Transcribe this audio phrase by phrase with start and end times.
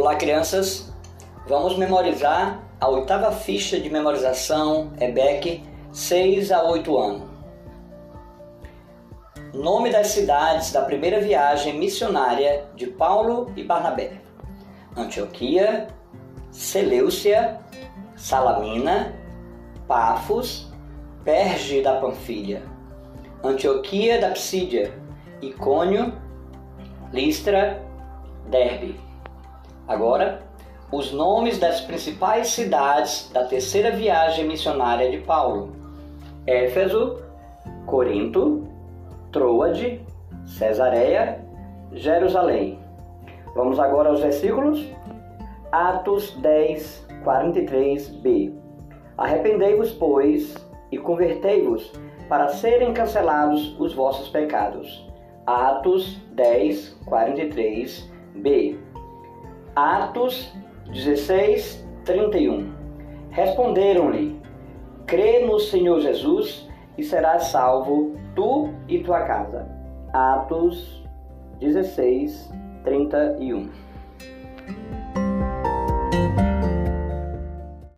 [0.00, 0.92] Olá, crianças!
[1.48, 5.60] Vamos memorizar a oitava ficha de memorização EBEC
[5.92, 7.28] 6 a 8 anos.
[9.52, 14.12] Nome das cidades da primeira viagem missionária de Paulo e Barnabé:
[14.96, 15.88] Antioquia,
[16.52, 17.58] Seleucia,
[18.14, 19.16] Salamina,
[19.88, 20.72] Pafos,
[21.24, 22.62] Perge da Panfilha,
[23.42, 24.96] Antioquia da Psídia,
[25.42, 26.16] Icônio,
[27.12, 27.82] Listra,
[28.48, 29.07] Derbe.
[29.88, 30.40] Agora,
[30.92, 35.72] os nomes das principais cidades da terceira viagem missionária de Paulo:
[36.46, 37.22] Éfeso,
[37.86, 38.68] Corinto,
[39.32, 40.04] Troade,
[40.46, 41.42] Cesareia,
[41.92, 42.78] Jerusalém.
[43.54, 44.86] Vamos agora aos versículos.
[45.72, 48.52] Atos 10, 43b.
[49.16, 50.54] Arrependei-vos, pois,
[50.92, 51.92] e convertei-vos,
[52.28, 55.06] para serem cancelados os vossos pecados.
[55.46, 58.87] Atos 10, 43b.
[59.78, 60.52] Atos
[60.86, 62.72] 16, 31.
[63.30, 64.36] Responderam-lhe:
[65.06, 69.68] Crê no Senhor Jesus e serás salvo, tu e tua casa.
[70.12, 71.04] Atos
[71.60, 72.50] 16,
[72.82, 73.68] 31.